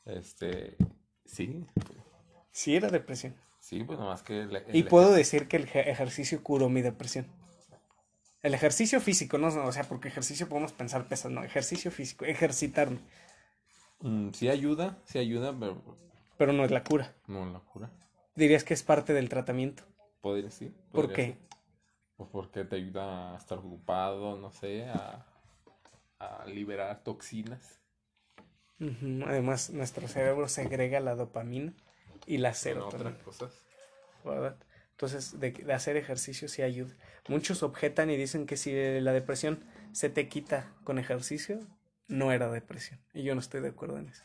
[0.05, 0.77] Este,
[1.25, 1.65] sí.
[2.51, 3.35] Sí era depresión.
[3.59, 4.47] Sí, pues más que...
[4.73, 7.27] y puedo decir que el ejercicio curó mi depresión.
[8.41, 12.99] El ejercicio físico, no, o sea, porque ejercicio podemos pensar pesas, no, ejercicio físico, ejercitarme.
[13.99, 15.79] Mm, sí ayuda, sí ayuda, pero...
[16.37, 17.13] Pero no es la cura.
[17.27, 17.91] No es la cura.
[18.35, 19.83] ¿Dirías que es parte del tratamiento?
[20.21, 20.73] Podría, sí.
[20.91, 21.37] ¿Por qué?
[22.17, 25.25] Pues porque te ayuda a estar ocupado, no sé, a,
[26.21, 27.79] a liberar toxinas.
[29.27, 31.73] Además, nuestro cerebro segrega la dopamina
[32.25, 33.09] y la serotonina.
[33.09, 33.53] otras cosas.
[34.25, 34.57] ¿Verdad?
[34.91, 36.93] Entonces, de, de, hacer ejercicio sí ayuda.
[37.27, 41.59] Muchos objetan y dicen que si la depresión se te quita con ejercicio,
[42.07, 42.99] no era depresión.
[43.13, 44.23] Y yo no estoy de acuerdo en eso.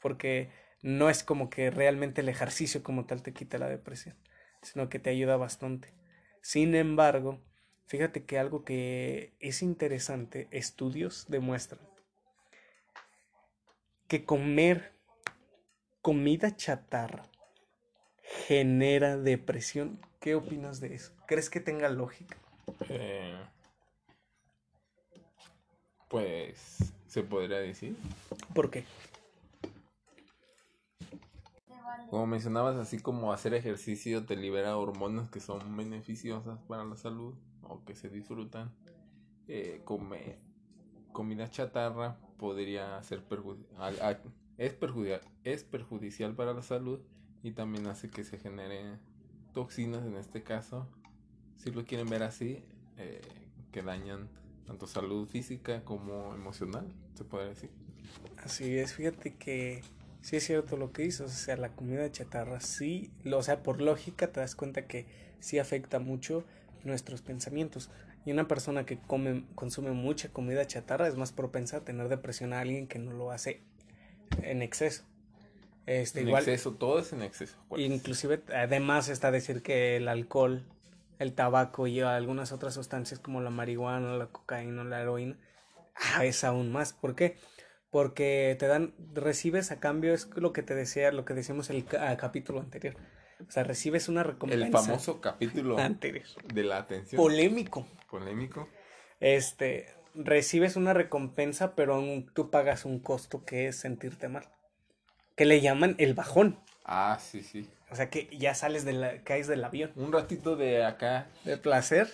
[0.00, 0.50] Porque
[0.82, 4.16] no es como que realmente el ejercicio como tal te quita la depresión,
[4.60, 5.94] sino que te ayuda bastante.
[6.42, 7.40] Sin embargo,
[7.86, 11.80] fíjate que algo que es interesante, estudios demuestran
[14.08, 14.92] que comer
[16.02, 17.24] comida chatarra
[18.46, 19.98] genera depresión.
[20.20, 21.12] ¿Qué opinas de eso?
[21.26, 22.36] ¿Crees que tenga lógica?
[22.88, 23.36] Eh,
[26.08, 27.96] pues se podría decir.
[28.54, 28.84] ¿Por qué?
[32.14, 37.34] Como mencionabas, así como hacer ejercicio te libera hormonas que son beneficiosas para la salud
[37.62, 38.72] o que se disfrutan.
[39.48, 40.38] Eh, comer
[41.10, 44.22] comida chatarra podría ser perjudicial,
[44.58, 44.76] es,
[45.42, 47.00] es perjudicial para la salud
[47.42, 49.00] y también hace que se genere
[49.52, 50.86] toxinas en este caso,
[51.56, 52.64] si lo quieren ver así,
[52.96, 53.22] eh,
[53.72, 54.28] que dañan
[54.68, 57.70] tanto salud física como emocional, se puede decir.
[58.36, 59.82] Así es, fíjate que
[60.24, 63.82] sí es cierto lo que dices, o sea, la comida chatarra sí, o sea, por
[63.82, 65.04] lógica te das cuenta que
[65.38, 66.44] sí afecta mucho
[66.82, 67.90] nuestros pensamientos.
[68.24, 72.54] Y una persona que come, consume mucha comida chatarra es más propensa a tener depresión
[72.54, 73.60] a alguien que no lo hace
[74.42, 75.04] en exceso.
[75.84, 77.58] Este, en exceso, todo es en exceso.
[77.76, 80.64] Inclusive, además está decir que el alcohol,
[81.18, 85.36] el tabaco y algunas otras sustancias como la marihuana, la cocaína, la heroína,
[86.14, 86.94] ah, es aún más.
[86.94, 87.36] ¿Por qué?
[87.94, 91.76] Porque te dan, recibes a cambio, es lo que te decía, lo que decíamos en
[91.76, 91.84] el
[92.16, 92.96] capítulo anterior.
[93.46, 94.66] O sea, recibes una recompensa.
[94.66, 96.26] El famoso capítulo anterior.
[96.52, 97.22] de la atención.
[97.22, 97.86] Polémico.
[98.10, 98.68] Polémico.
[99.20, 102.02] Este, recibes una recompensa, pero
[102.34, 104.48] tú pagas un costo que es sentirte mal
[105.36, 106.58] que le llaman el bajón.
[106.84, 107.70] Ah, sí, sí.
[107.92, 109.92] O sea que ya sales de la, caes del avión.
[109.94, 111.28] Un ratito de acá.
[111.44, 112.08] De placer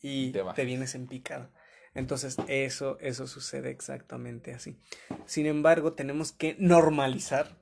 [0.00, 1.50] y te, vienes en picado.
[1.94, 4.78] Entonces, eso, eso sucede exactamente así.
[5.26, 7.58] Sin embargo, tenemos que normalizar,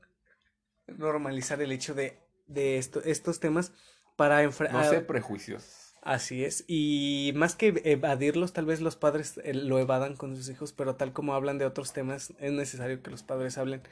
[0.86, 3.72] normalizar el hecho de, de esto, estos temas
[4.16, 4.84] para enfrentar.
[4.84, 5.94] No sé prejuicios.
[6.02, 6.64] Así es.
[6.66, 10.96] Y más que evadirlos, tal vez los padres eh, lo evadan con sus hijos, pero
[10.96, 13.82] tal como hablan de otros temas, es necesario que los padres hablen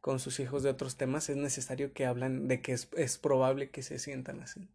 [0.00, 3.70] con sus hijos de otros temas, es necesario que hablan de que es, es probable
[3.70, 4.68] que se sientan así.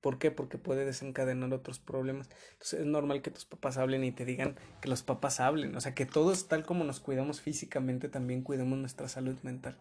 [0.00, 0.30] ¿Por qué?
[0.30, 2.30] Porque puede desencadenar otros problemas.
[2.52, 5.76] Entonces es normal que tus papás hablen y te digan que los papás hablen.
[5.76, 9.78] O sea, que todos, tal como nos cuidamos físicamente, también cuidemos nuestra salud mental.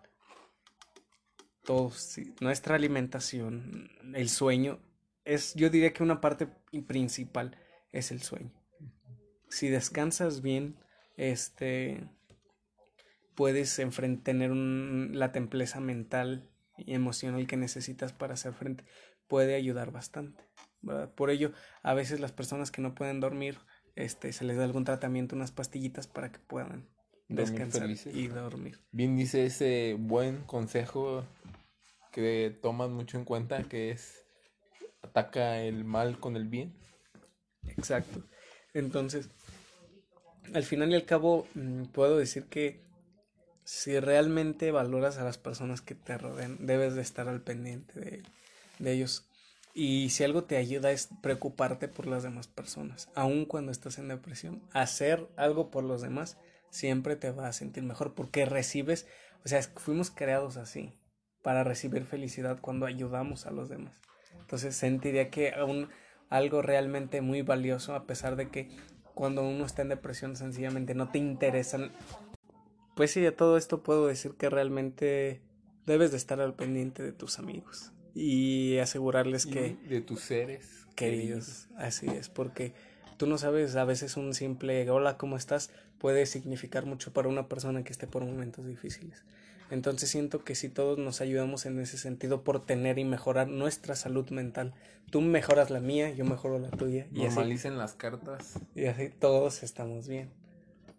[1.64, 2.34] Todos, sí.
[2.42, 4.80] Nuestra alimentación, el sueño,
[5.24, 6.48] es, yo diría que una parte
[6.88, 7.58] principal
[7.92, 8.52] es el sueño.
[9.50, 10.78] Si descansas bien,
[11.16, 12.10] este,
[13.36, 13.80] puedes
[14.24, 18.84] tener la templeza mental y emocional que necesitas para hacer frente,
[19.30, 20.44] puede ayudar bastante.
[21.16, 23.58] Por ello, a veces las personas que no pueden dormir,
[23.96, 26.90] este, se les da algún tratamiento, unas pastillitas para que puedan
[27.30, 28.80] descansar y dormir.
[28.92, 31.24] Bien dice ese buen consejo
[32.12, 34.26] que toman mucho en cuenta, que es
[35.02, 36.74] ataca el mal con el bien.
[37.68, 38.24] Exacto.
[38.74, 39.30] Entonces,
[40.54, 42.82] al final y al cabo, mm, puedo decir que
[43.64, 48.16] si realmente valoras a las personas que te rodean, debes de estar al pendiente de,
[48.16, 48.32] ellos.
[49.74, 54.08] Y si algo te ayuda es preocuparte por las demás personas, aun cuando estás en
[54.08, 56.38] depresión, hacer algo por los demás
[56.70, 59.08] siempre te va a sentir mejor porque recibes,
[59.46, 60.94] o sea, fuimos creados así,
[61.42, 63.94] para recibir felicidad cuando ayudamos a los demás.
[64.40, 65.90] Entonces sentiría que aún
[66.30, 68.70] algo realmente muy valioso, a pesar de que
[69.14, 71.92] cuando uno está en depresión sencillamente no te interesan.
[72.96, 75.42] Pues sí, a todo esto puedo decir que realmente
[75.86, 79.78] debes de estar al pendiente de tus amigos y asegurarles que...
[79.88, 81.68] De tus seres queridos.
[81.78, 82.74] Así es, porque
[83.18, 85.72] tú no sabes, a veces un simple hola, ¿cómo estás?
[86.00, 89.24] puede significar mucho para una persona que esté por momentos difíciles.
[89.70, 93.96] Entonces siento que si todos nos ayudamos en ese sentido por tener y mejorar nuestra
[93.96, 94.74] salud mental,
[95.12, 97.06] tú mejoras la mía, yo mejoro la tuya.
[97.14, 98.60] Y Normalicen las cartas.
[98.74, 100.32] Y así todos estamos bien.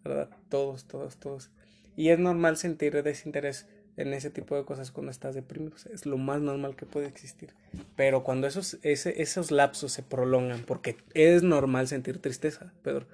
[0.05, 0.31] ¿Verdad?
[0.49, 1.51] Todos, todos, todos.
[1.97, 5.77] Y es normal sentir desinterés en ese tipo de cosas cuando estás deprimido.
[5.93, 7.55] Es lo más normal que puede existir.
[7.97, 13.07] Pero cuando esos, ese, esos lapsos se prolongan, porque es normal sentir tristeza, Pedro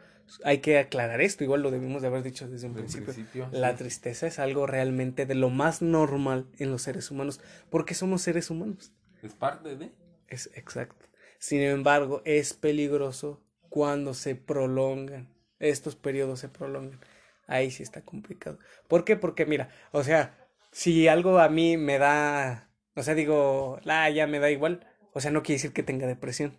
[0.45, 3.15] hay que aclarar esto, igual lo debimos de haber dicho desde un principio.
[3.53, 8.23] la tristeza es algo realmente de lo más normal en los seres humanos, porque somos
[8.23, 8.93] seres humanos.
[9.23, 9.93] Es parte de.
[10.29, 11.07] Es exacto.
[11.39, 16.99] Sin embargo, es peligroso cuando se prolongan, estos periodos se prolongan.
[17.47, 18.59] Ahí sí está complicado.
[18.89, 19.17] ¿Por qué?
[19.17, 20.46] Porque mira, o sea,
[20.77, 25.23] si algo a mí me da, o sea, digo, la ya me da igual, o
[25.23, 26.53] sea, no quiere decir que tenga depresión.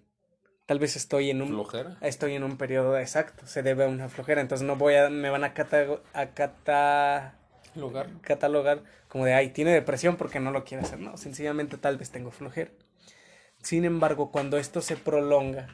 [0.65, 4.09] Tal vez estoy en un flojera estoy en un periodo exacto se debe a una
[4.09, 5.53] flojera entonces no voy a me van a
[6.13, 8.09] a catalogar.
[8.21, 12.09] catalogar como de ay tiene depresión porque no lo quiere hacer no sencillamente tal vez
[12.09, 12.71] tengo flojera.
[13.61, 15.69] Sin embargo cuando esto se prolonga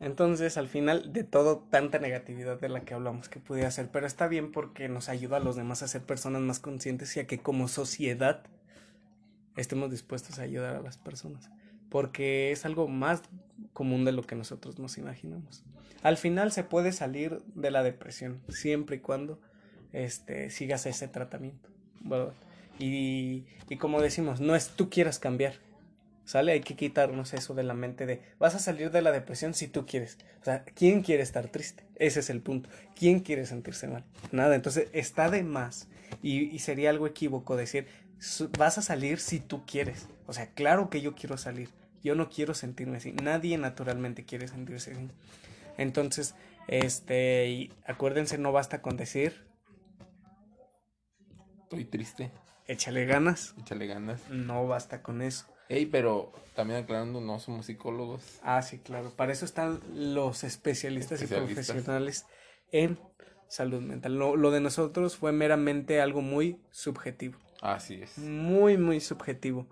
[0.00, 4.06] entonces al final de todo tanta negatividad de la que hablamos que pudiera ser pero
[4.06, 7.26] está bien porque nos ayuda a los demás a ser personas más conscientes y a
[7.26, 8.44] que como sociedad
[9.56, 11.50] estemos dispuestos a ayudar a las personas
[11.88, 13.22] porque es algo más
[13.72, 15.64] común de lo que nosotros nos imaginamos.
[16.02, 19.40] Al final se puede salir de la depresión siempre y cuando
[19.92, 21.68] este, sigas ese tratamiento.
[22.78, 25.54] Y, y como decimos, no es tú quieras cambiar,
[26.28, 26.52] ¿sale?
[26.52, 29.66] Hay que quitarnos eso de la mente de vas a salir de la depresión si
[29.66, 30.18] tú quieres.
[30.42, 31.86] O sea, ¿quién quiere estar triste?
[31.94, 32.68] Ese es el punto.
[32.94, 34.04] ¿Quién quiere sentirse mal?
[34.30, 35.88] Nada, entonces está de más
[36.22, 37.86] y, y sería algo equívoco decir
[38.58, 40.06] vas a salir si tú quieres.
[40.26, 41.70] O sea, claro que yo quiero salir.
[42.02, 43.12] Yo no quiero sentirme así.
[43.12, 45.08] Nadie naturalmente quiere sentirse así.
[45.78, 46.34] Entonces,
[46.66, 49.46] este, acuérdense, no basta con decir.
[51.62, 52.30] Estoy triste.
[52.66, 53.54] Échale ganas.
[53.60, 54.28] Échale ganas.
[54.28, 55.46] No basta con eso.
[55.68, 58.40] Ey, pero también aclarando, no somos psicólogos.
[58.42, 59.10] Ah, sí, claro.
[59.10, 62.26] Para eso están los especialistas, y profesionales
[62.72, 62.98] en
[63.48, 64.18] salud mental.
[64.18, 67.38] lo de nosotros fue meramente algo muy subjetivo.
[67.60, 68.18] Así es.
[68.18, 69.66] Muy, muy subjetivo.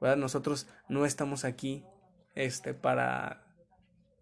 [0.00, 0.16] ¿verdad?
[0.16, 1.84] Nosotros no estamos aquí
[2.34, 3.42] este, para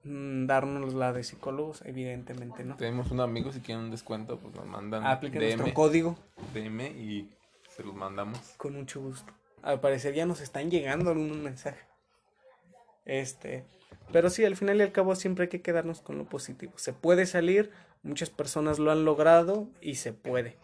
[0.05, 2.77] mm, darnos la de psicólogos, evidentemente, ¿no?
[2.77, 6.17] Tenemos un amigo, si quieren un descuento, pues nos mandan Apliquen nuestro código.
[6.55, 7.31] DM y
[7.69, 8.39] se los mandamos.
[8.57, 9.33] Con mucho gusto.
[9.63, 11.87] Al parecer ya nos están llegando algún mensaje.
[13.05, 13.65] Este,
[14.13, 16.73] pero sí, al final y al cabo siempre hay que quedarnos con lo positivo.
[16.77, 17.71] Se puede salir,
[18.03, 20.57] muchas personas lo han logrado y se puede.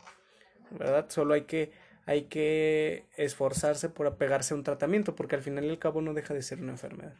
[0.70, 1.06] ¿Verdad?
[1.08, 1.72] Solo hay que
[2.04, 6.14] hay que esforzarse por apegarse a un tratamiento, porque al final y al cabo no
[6.14, 7.14] deja de ser una enfermedad.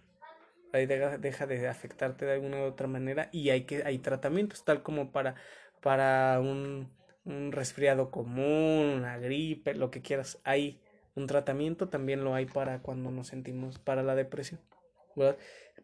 [0.72, 4.82] Ahí deja, de afectarte de alguna u otra manera y hay que hay tratamientos, tal
[4.82, 5.34] como para,
[5.82, 6.90] para un,
[7.24, 10.40] un resfriado común, una gripe, lo que quieras.
[10.44, 10.80] Hay
[11.14, 14.60] un tratamiento, también lo hay para cuando nos sentimos para la depresión.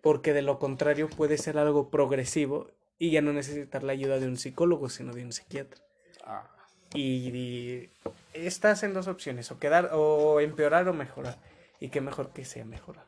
[0.00, 4.26] Porque de lo contrario puede ser algo progresivo y ya no necesitar la ayuda de
[4.26, 5.80] un psicólogo, sino de un psiquiatra.
[6.24, 6.48] Ah.
[6.94, 7.90] Y,
[8.32, 11.38] estás en dos opciones, o quedar, o empeorar o mejorar.
[11.80, 13.06] Y qué mejor que sea mejorar.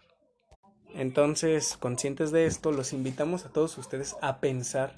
[0.94, 4.92] Entonces, conscientes de esto, los invitamos a todos ustedes a pensar.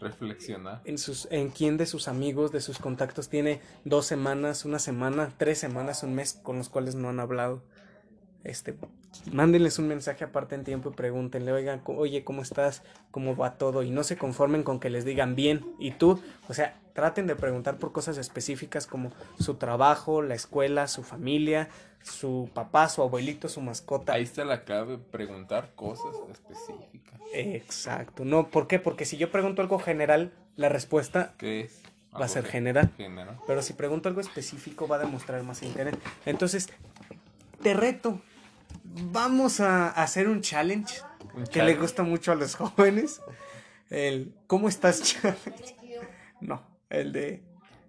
[0.00, 0.80] Reflexionar.
[0.84, 5.32] En, sus, en quién de sus amigos, de sus contactos tiene dos semanas, una semana,
[5.36, 7.62] tres semanas, un mes con los cuales no han hablado.
[8.42, 8.74] Este,
[9.30, 12.82] mándenles un mensaje aparte en tiempo y pregúntenle, oigan, oye, ¿cómo estás?
[13.10, 13.82] ¿Cómo va todo?
[13.82, 15.66] Y no se conformen con que les digan bien.
[15.78, 20.88] Y tú, o sea, traten de preguntar por cosas específicas como su trabajo, la escuela,
[20.88, 21.68] su familia,
[22.02, 24.14] su papá, su abuelito, su mascota.
[24.14, 27.20] Ahí está la clave, preguntar cosas específicas.
[27.34, 28.24] Exacto.
[28.24, 28.78] No, ¿por qué?
[28.78, 31.82] Porque si yo pregunto algo general, la respuesta ¿Qué es?
[32.18, 32.90] va a ser general.
[33.46, 35.94] Pero si pregunto algo específico va a demostrar más interés.
[36.26, 36.68] Entonces,
[37.62, 38.20] te reto
[38.84, 41.00] vamos a hacer un challenge
[41.52, 43.20] que le gusta mucho a los jóvenes.
[43.88, 45.76] El ¿Cómo estás challenge?
[46.40, 47.42] No, el de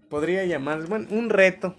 [0.10, 1.76] podría llamar, bueno, un reto.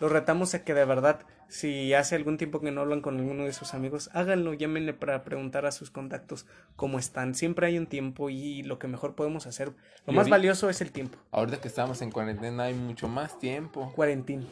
[0.00, 1.20] Los retamos a que de verdad,
[1.52, 5.22] si hace algún tiempo que no hablan con alguno de sus amigos, háganlo, llámenle para
[5.22, 6.46] preguntar a sus contactos
[6.76, 7.34] cómo están.
[7.34, 9.70] Siempre hay un tiempo y lo que mejor podemos hacer,
[10.06, 11.18] lo más valioso es el tiempo.
[11.30, 13.92] Ahorita que estamos en cuarentena hay mucho más tiempo.
[13.94, 14.46] Cuarentín.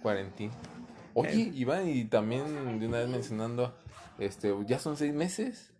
[0.00, 0.52] Cuarentín.
[1.14, 3.76] Oye, Iván, y también de una vez mencionando,
[4.20, 5.72] este, ya son seis meses.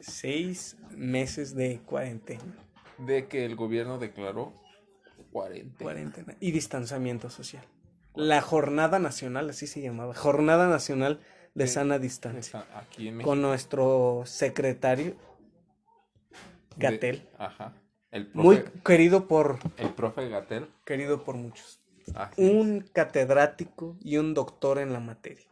[0.00, 2.56] Seis meses de cuarentena.
[2.96, 4.54] De que el gobierno declaró
[5.32, 5.82] cuarentena.
[5.82, 6.34] Cuarentena.
[6.40, 7.66] Y distanciamiento social.
[8.14, 10.14] La jornada nacional, así se llamaba.
[10.14, 11.20] Jornada nacional
[11.54, 12.64] de sana distancia.
[12.74, 15.16] Aquí en Con nuestro secretario.
[16.76, 17.28] Gatel.
[17.38, 17.72] ajá.
[18.10, 20.68] El profe, Muy querido por, el profe Gatel.
[20.84, 21.80] querido por muchos.
[22.14, 22.50] Así es.
[22.52, 25.44] Un catedrático y un doctor en la materia.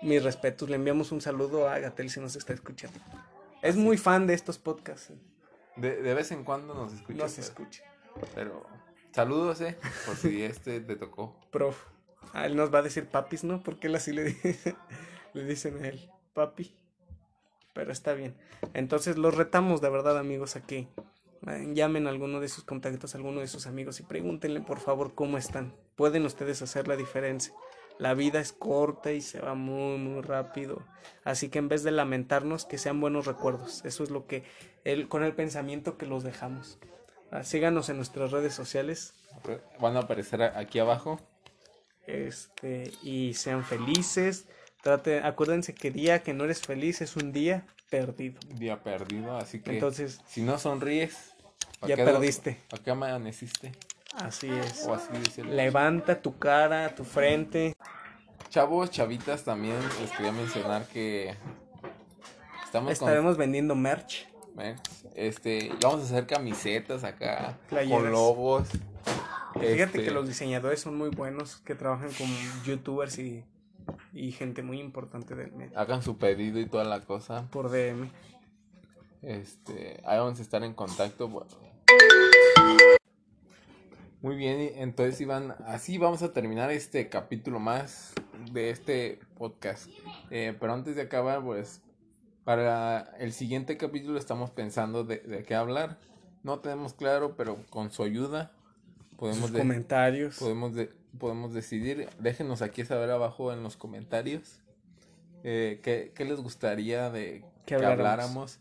[0.00, 2.98] Mis respetos, le enviamos un saludo a Gatel si nos está escuchando.
[3.62, 5.12] Es muy fan de estos podcasts.
[5.76, 7.18] De, de vez en cuando nos escucha.
[7.18, 7.82] No se pero- escucha.
[8.34, 8.66] Pero
[9.14, 11.34] saludos, eh, por si este te tocó.
[11.50, 11.76] Prof.
[12.32, 13.62] A él nos va a decir papis, ¿no?
[13.62, 14.76] Porque él así le, dice-
[15.34, 16.74] le dicen a él, papi.
[17.74, 18.36] Pero está bien.
[18.72, 20.88] Entonces los retamos de verdad, amigos, a que
[21.46, 24.78] eh, llamen a alguno de sus contactos, a alguno de sus amigos y pregúntenle por
[24.80, 25.74] favor cómo están.
[25.96, 27.52] Pueden ustedes hacer la diferencia.
[27.98, 30.82] La vida es corta y se va muy, muy rápido.
[31.22, 33.84] Así que en vez de lamentarnos, que sean buenos recuerdos.
[33.84, 34.42] Eso es lo que,
[34.84, 36.78] el, con el pensamiento que los dejamos.
[37.34, 39.12] Ah, Síganos en nuestras redes sociales.
[39.80, 41.20] Van a aparecer aquí abajo.
[42.06, 44.46] este, y sean felices.
[44.82, 48.38] Trate, acuérdense que día que no eres feliz es un día perdido.
[48.50, 51.34] Día perdido, así que Entonces, si no sonríes,
[51.80, 52.60] ¿pa' ya qué- perdiste.
[52.72, 53.72] ¿A qué amaneciste?
[54.14, 54.86] Así es.
[54.86, 55.52] O así decirlo.
[55.54, 57.74] Levanta tu cara, tu frente.
[58.50, 61.34] Chavos, chavitas, también les quería mencionar que
[62.64, 64.28] estamos Estaremos vendiendo merch.
[65.14, 68.02] Este, vamos a hacer camisetas acá Playeras.
[68.02, 68.68] con logos.
[69.54, 72.26] Fíjate Este, que los diseñadores son muy buenos, que trabajan con
[72.64, 73.44] youtubers y,
[74.12, 75.78] y gente muy importante del medio.
[75.78, 77.46] hagan su pedido y toda la cosa.
[77.50, 78.08] Por DM.
[79.22, 81.28] Este, ahí vamos a estar en contacto.
[81.28, 81.48] bueno.
[84.22, 88.14] Muy bien, entonces Iván, así vamos a terminar este capítulo más
[88.52, 89.88] de este podcast.
[90.30, 91.82] Eh, pero antes de acabar, pues,
[92.44, 95.98] para el siguiente capítulo estamos pensando de, de qué hablar.
[96.42, 98.52] No tenemos claro, pero con su ayuda
[99.16, 100.36] podemos, Sus de- comentarios.
[100.38, 102.08] podemos, de- podemos decidir.
[102.18, 104.60] Déjenos aquí saber abajo en los comentarios
[105.42, 108.58] eh, qué, qué les gustaría de Que habláramos.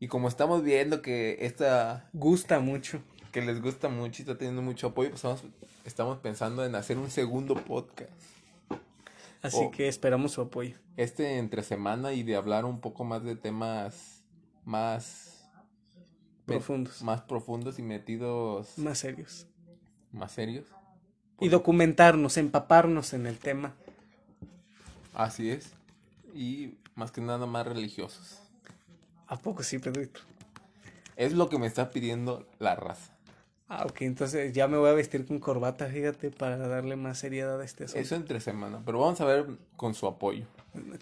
[0.00, 3.02] Y como estamos viendo que esta Gusta mucho.
[3.32, 5.42] que les gusta mucho y está teniendo mucho apoyo, pues estamos,
[5.84, 8.10] estamos pensando en hacer un segundo podcast.
[9.42, 10.76] Así que esperamos su apoyo.
[10.96, 14.22] Este entre semana y de hablar un poco más de temas
[14.64, 15.48] más
[16.44, 17.02] Profundos.
[17.02, 19.46] más profundos y metidos Más serios.
[20.12, 20.66] más serios.
[21.40, 23.74] Y documentarnos, empaparnos en el tema.
[25.14, 25.72] Así es.
[26.34, 28.40] Y más que nada más religiosos.
[29.26, 30.20] ¿A poco sí, Pedrito?
[31.16, 33.14] Es lo que me está pidiendo la raza.
[33.72, 37.60] Ah, ok, entonces ya me voy a vestir con corbata, fíjate, para darle más seriedad
[37.60, 38.00] a este asunto.
[38.00, 39.46] Eso entre semana, pero vamos a ver
[39.76, 40.44] con su apoyo.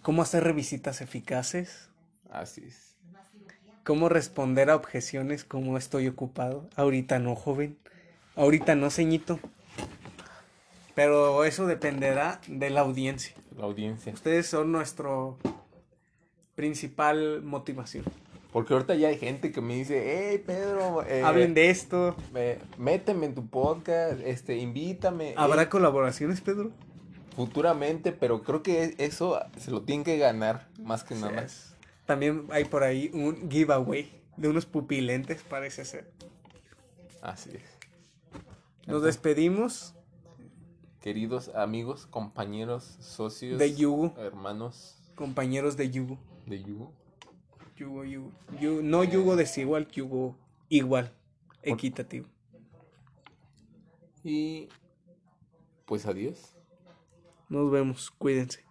[0.02, 1.88] ¿Cómo hacer revisitas eficaces?
[2.30, 2.94] Así es.
[3.84, 6.68] ¿Cómo responder a objeciones como estoy ocupado?
[6.76, 7.78] Ahorita no, joven.
[8.36, 9.40] Ahorita no, ceñito.
[10.94, 13.34] Pero eso dependerá de la audiencia.
[13.56, 14.12] La audiencia.
[14.12, 15.38] Ustedes son nuestro
[16.54, 18.04] principal motivación.
[18.52, 22.16] Porque ahorita ya hay gente que me dice, hey Pedro, eh, Hablen de esto.
[22.32, 25.34] me- méteme en tu podcast, este, invítame.
[25.36, 26.70] ¿Habrá eh, colaboraciones, Pedro?
[27.36, 31.42] futuramente, pero creo que eso se lo tienen que ganar más que nada.
[31.42, 31.72] Yes.
[32.04, 36.10] También hay por ahí un giveaway de unos pupilentes, parece ser.
[37.22, 37.62] Así es.
[38.88, 39.94] Nos despedimos
[41.00, 46.18] Queridos amigos, compañeros, socios, de Yugo, hermanos compañeros de Yugo.
[46.46, 46.92] de Yugo.
[47.78, 48.32] Yugo, Yugo.
[48.60, 50.36] Yu- no Yugo desigual, Yugo
[50.68, 51.12] igual,
[51.62, 52.26] equitativo.
[54.24, 54.68] Y
[55.86, 56.54] pues adiós.
[57.48, 58.64] Nos vemos, cuídense.